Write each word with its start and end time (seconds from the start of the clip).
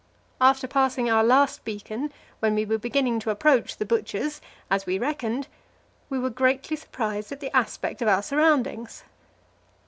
After 0.39 0.67
passing 0.67 1.11
our 1.11 1.23
last 1.23 1.63
beacon, 1.63 2.11
when 2.39 2.55
we 2.55 2.65
were 2.65 2.79
beginning 2.79 3.19
to 3.19 3.29
approach 3.29 3.77
the 3.77 3.85
Butcher's 3.85 4.41
as 4.67 4.87
we 4.87 4.97
reckoned 4.97 5.47
we 6.09 6.17
were 6.17 6.31
greatly 6.31 6.75
surprised 6.75 7.31
at 7.31 7.39
the 7.39 7.55
aspect 7.55 8.01
of 8.01 8.07
our 8.07 8.23
surroundings. 8.23 9.03